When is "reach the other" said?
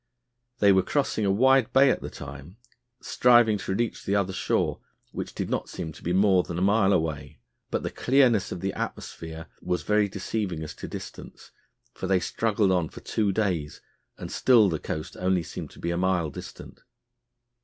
3.75-4.33